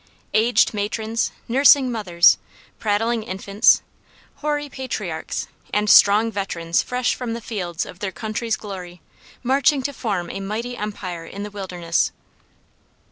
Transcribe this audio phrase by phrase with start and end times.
[0.33, 2.39] Aged matrons, nursing mothers,
[2.79, 3.83] prattling infants,
[4.37, 8.99] hoary patriarchs, and strong veterans fresh from the fields of their country's glory,
[9.43, 12.11] marching to form a mighty empire in the wilderness!